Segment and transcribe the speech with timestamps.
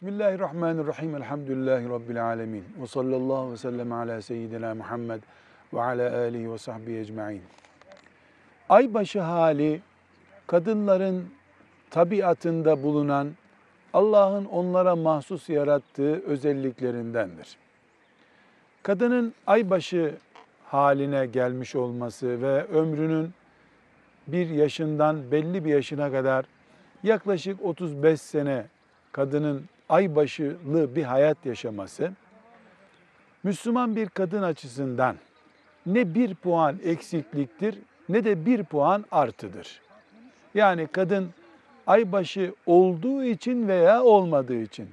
[0.00, 1.16] Bismillahirrahmanirrahim.
[1.16, 2.64] Elhamdülillahi Rabbil alemin.
[2.80, 5.22] Ve sallallahu ve sellem ala seyyidina Muhammed
[5.72, 7.42] ve ala alihi ve sahbihi ecma'in.
[8.68, 9.80] Aybaşı hali
[10.46, 11.28] kadınların
[11.90, 13.30] tabiatında bulunan
[13.92, 17.56] Allah'ın onlara mahsus yarattığı özelliklerindendir.
[18.82, 20.14] Kadının aybaşı
[20.64, 23.30] haline gelmiş olması ve ömrünün
[24.26, 26.44] bir yaşından belli bir yaşına kadar
[27.02, 28.66] yaklaşık 35 sene
[29.12, 32.12] kadının aybaşılı bir hayat yaşaması
[33.42, 35.16] Müslüman bir kadın açısından
[35.86, 39.80] ne bir puan eksikliktir ne de bir puan artıdır.
[40.54, 41.30] Yani kadın
[41.86, 44.88] aybaşı olduğu için veya olmadığı için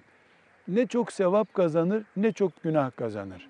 [0.68, 3.50] ne çok sevap kazanır ne çok günah kazanır.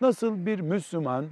[0.00, 1.26] Nasıl bir Müslüman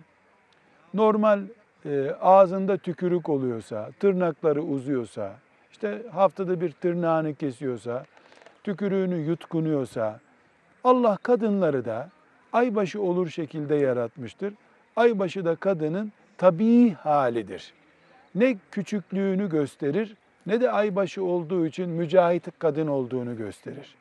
[0.94, 1.40] normal
[1.86, 5.34] e, ağzında tükürük oluyorsa, tırnakları uzuyorsa,
[5.72, 8.04] işte haftada bir tırnağını kesiyorsa,
[8.66, 10.20] tükürüğünü yutkunuyorsa,
[10.84, 12.10] Allah kadınları da
[12.52, 14.54] aybaşı olur şekilde yaratmıştır.
[14.96, 17.72] Aybaşı da kadının tabii halidir.
[18.34, 23.94] Ne küçüklüğünü gösterir ne de aybaşı olduğu için mücahit kadın olduğunu gösterir.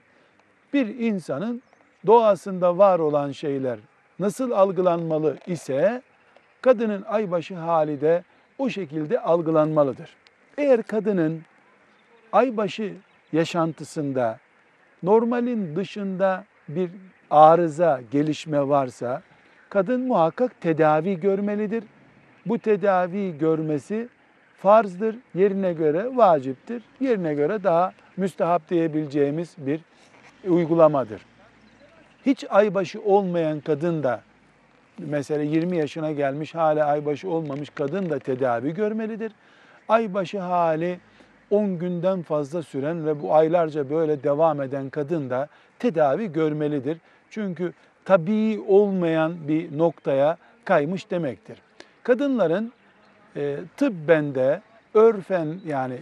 [0.73, 1.61] Bir insanın
[2.05, 3.79] doğasında var olan şeyler
[4.19, 6.01] nasıl algılanmalı ise
[6.61, 8.23] kadının aybaşı hali de
[8.57, 10.09] o şekilde algılanmalıdır.
[10.57, 11.41] Eğer kadının
[12.31, 12.93] aybaşı
[13.33, 14.39] yaşantısında
[15.03, 16.89] normalin dışında bir
[17.29, 19.21] arıza, gelişme varsa
[19.69, 21.83] kadın muhakkak tedavi görmelidir.
[22.45, 24.07] Bu tedavi görmesi
[24.57, 29.79] farzdır, yerine göre vaciptir, yerine göre daha müstehap diyebileceğimiz bir
[30.47, 31.21] uygulamadır.
[32.25, 34.21] Hiç aybaşı olmayan kadın da
[34.97, 39.31] mesela 20 yaşına gelmiş hala aybaşı olmamış kadın da tedavi görmelidir.
[39.89, 40.99] Aybaşı hali
[41.51, 45.47] 10 günden fazla süren ve bu aylarca böyle devam eden kadın da
[45.79, 46.97] tedavi görmelidir.
[47.29, 47.73] Çünkü
[48.05, 51.57] tabii olmayan bir noktaya kaymış demektir.
[52.03, 52.71] Kadınların
[53.35, 54.61] e, tıbben de
[54.93, 55.97] örfen yani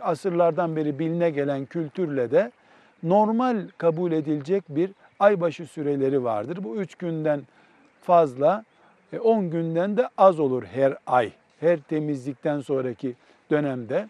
[0.00, 2.52] asırlardan beri biline gelen kültürle de
[3.02, 4.90] normal kabul edilecek bir
[5.20, 6.58] aybaşı süreleri vardır.
[6.64, 7.42] Bu üç günden
[8.02, 8.64] fazla,
[9.22, 13.14] 10 e, günden de az olur her ay, her temizlikten sonraki
[13.50, 14.08] dönemde.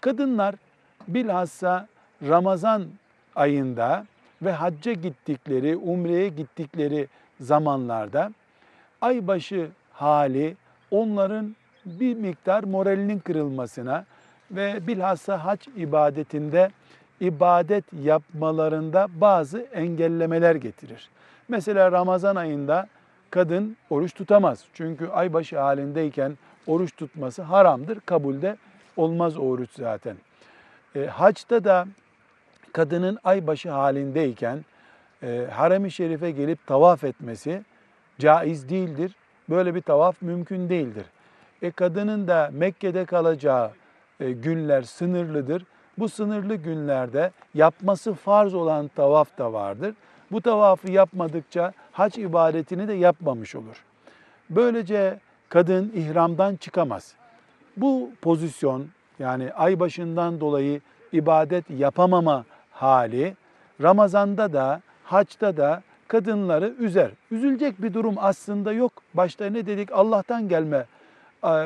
[0.00, 0.54] Kadınlar
[1.08, 1.86] bilhassa
[2.28, 2.84] Ramazan
[3.34, 4.06] ayında
[4.42, 7.08] ve hacca gittikleri, umreye gittikleri
[7.40, 8.32] zamanlarda
[9.00, 10.56] aybaşı hali
[10.90, 14.04] onların bir miktar moralinin kırılmasına
[14.50, 16.70] ve bilhassa hac ibadetinde
[17.20, 21.08] ibadet yapmalarında bazı engellemeler getirir.
[21.48, 22.88] Mesela Ramazan ayında
[23.30, 24.64] kadın oruç tutamaz.
[24.74, 28.00] Çünkü aybaşı halindeyken oruç tutması haramdır.
[28.00, 28.56] Kabulde
[28.96, 30.16] olmaz oruç zaten.
[30.96, 31.86] E, haçta da
[32.72, 34.64] kadının aybaşı halindeyken
[35.22, 37.62] e, harem-i şerife gelip tavaf etmesi
[38.18, 39.14] caiz değildir.
[39.50, 41.04] Böyle bir tavaf mümkün değildir.
[41.62, 43.70] E, kadının da Mekke'de kalacağı
[44.20, 45.64] e, günler sınırlıdır.
[45.98, 49.94] Bu sınırlı günlerde yapması farz olan tavaf da vardır.
[50.32, 53.84] Bu tavafı yapmadıkça hac ibadetini de yapmamış olur.
[54.50, 57.14] Böylece kadın ihramdan çıkamaz.
[57.76, 58.86] Bu pozisyon
[59.18, 60.80] yani ay başından dolayı
[61.12, 63.34] ibadet yapamama hali
[63.82, 67.10] Ramazanda da haçta da kadınları üzer.
[67.30, 68.92] Üzülecek bir durum aslında yok.
[69.14, 69.92] Başta ne dedik?
[69.92, 70.86] Allah'tan gelme.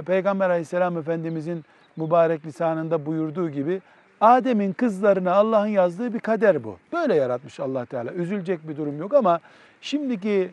[0.07, 1.65] Peygamber aleyhisselam efendimizin
[1.97, 3.81] mübarek lisanında buyurduğu gibi
[4.21, 6.79] Adem'in kızlarına Allah'ın yazdığı bir kader bu.
[6.93, 8.13] Böyle yaratmış allah Teala.
[8.13, 9.41] Üzülecek bir durum yok ama
[9.81, 10.51] şimdiki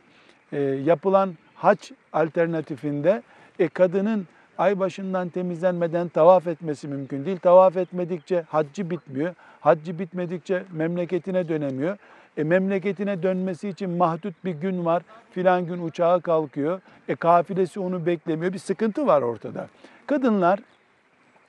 [0.51, 3.21] e, yapılan hac alternatifinde
[3.59, 4.27] e, kadının
[4.61, 7.37] ay başından temizlenmeden tavaf etmesi mümkün değil.
[7.37, 9.35] Tavaf etmedikçe haccı bitmiyor.
[9.61, 11.97] Haccı bitmedikçe memleketine dönemiyor.
[12.37, 15.03] E, memleketine dönmesi için mahdut bir gün var.
[15.31, 16.81] Filan gün uçağa kalkıyor.
[17.07, 18.53] E, kafilesi onu beklemiyor.
[18.53, 19.67] Bir sıkıntı var ortada.
[20.07, 20.59] Kadınlar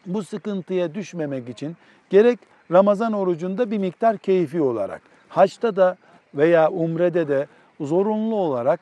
[0.06, 1.76] bu sıkıntıya düşmemek için
[2.10, 2.38] gerek
[2.70, 5.96] Ramazan orucunda bir miktar keyfi olarak, haçta da
[6.34, 7.46] veya umrede de
[7.80, 8.80] zorunlu olarak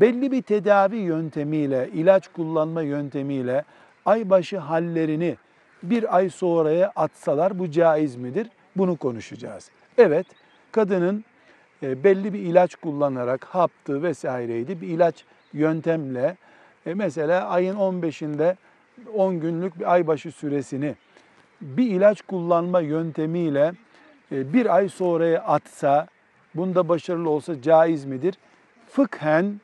[0.00, 3.64] belli bir tedavi yöntemiyle, ilaç kullanma yöntemiyle
[4.04, 5.36] aybaşı hallerini
[5.82, 8.48] bir ay sonraya atsalar bu caiz midir?
[8.76, 9.70] Bunu konuşacağız.
[9.98, 10.26] Evet,
[10.72, 11.24] kadının
[11.82, 16.36] e, belli bir ilaç kullanarak haptı vesaireydi bir ilaç yöntemle
[16.86, 18.56] e, mesela ayın 15'inde
[19.14, 20.94] 10 günlük bir aybaşı süresini
[21.60, 23.72] bir ilaç kullanma yöntemiyle
[24.32, 26.06] e, bir ay sonraya atsa,
[26.54, 28.34] bunda başarılı olsa caiz midir?
[28.88, 29.60] Fıkhen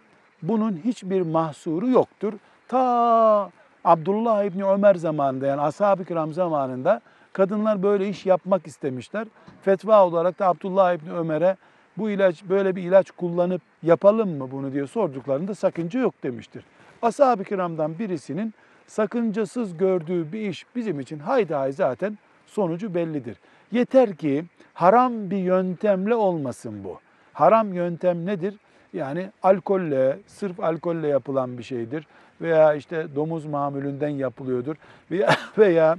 [0.48, 2.32] bunun hiçbir mahsuru yoktur.
[2.68, 3.50] Ta
[3.84, 7.00] Abdullah İbni Ömer zamanında yani ashab-ı kiram zamanında
[7.34, 9.26] Kadınlar böyle iş yapmak istemişler.
[9.62, 11.56] Fetva olarak da Abdullah İbni Ömer'e
[11.96, 16.64] bu ilaç böyle bir ilaç kullanıp yapalım mı bunu diye sorduklarında sakınca yok demiştir.
[17.02, 18.54] Ashab-ı kiramdan birisinin
[18.86, 23.36] sakıncasız gördüğü bir iş bizim için haydi hay zaten sonucu bellidir.
[23.72, 24.44] Yeter ki
[24.74, 27.00] haram bir yöntemle olmasın bu.
[27.32, 28.54] Haram yöntem nedir?
[28.94, 32.06] Yani alkolle, sırf alkolle yapılan bir şeydir.
[32.40, 34.76] Veya işte domuz mamulünden yapılıyordur.
[35.10, 35.96] Veya, veya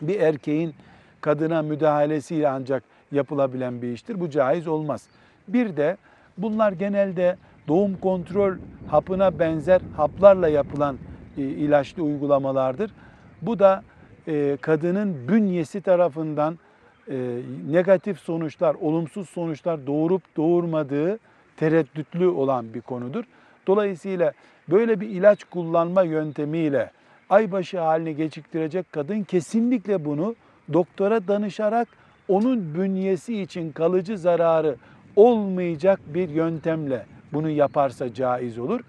[0.00, 0.74] bir erkeğin
[1.20, 2.82] kadına müdahalesiyle ancak
[3.12, 4.20] yapılabilen bir iştir.
[4.20, 5.06] Bu caiz olmaz.
[5.48, 5.96] Bir de
[6.38, 7.36] bunlar genelde
[7.68, 8.54] doğum kontrol
[8.88, 10.96] hapına benzer haplarla yapılan
[11.38, 12.90] e, ilaçlı uygulamalardır.
[13.42, 13.82] Bu da
[14.28, 16.58] e, kadının bünyesi tarafından
[17.10, 17.38] e,
[17.70, 21.18] negatif sonuçlar, olumsuz sonuçlar doğurup doğurmadığı
[21.56, 23.24] tereddütlü olan bir konudur.
[23.66, 24.32] Dolayısıyla
[24.68, 26.90] böyle bir ilaç kullanma yöntemiyle
[27.30, 30.34] aybaşı halini geciktirecek kadın kesinlikle bunu
[30.72, 31.88] doktora danışarak
[32.28, 34.76] onun bünyesi için kalıcı zararı
[35.16, 38.80] olmayacak bir yöntemle bunu yaparsa caiz olur.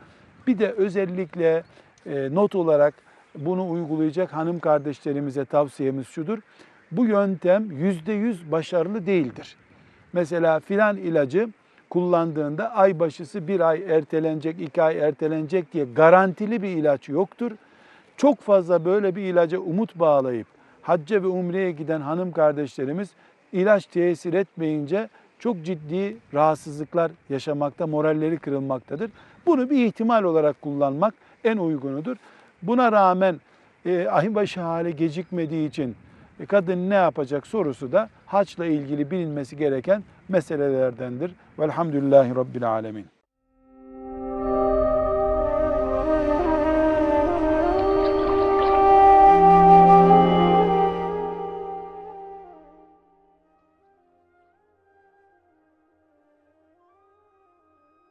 [0.47, 1.63] Bir de özellikle
[2.05, 2.93] e, not olarak
[3.35, 6.39] bunu uygulayacak hanım kardeşlerimize tavsiyemiz şudur.
[6.91, 9.55] Bu yöntem yüzde yüz başarılı değildir.
[10.13, 11.49] Mesela filan ilacı
[11.89, 17.51] kullandığında ay başısı bir ay ertelenecek, iki ay ertelenecek diye garantili bir ilaç yoktur.
[18.17, 20.47] Çok fazla böyle bir ilaca umut bağlayıp
[20.81, 23.09] hacca ve umreye giden hanım kardeşlerimiz
[23.53, 29.11] ilaç tesir etmeyince çok ciddi rahatsızlıklar yaşamakta, moralleri kırılmaktadır.
[29.45, 31.13] Bunu bir ihtimal olarak kullanmak
[31.43, 32.15] en uygunudur.
[32.61, 33.39] Buna rağmen
[33.85, 35.95] e, ahimbaşı hali gecikmediği için
[36.39, 41.31] e, kadın ne yapacak sorusu da haçla ilgili bilinmesi gereken meselelerdendir.
[41.59, 43.05] Velhamdülillahi Rabbil Alemin.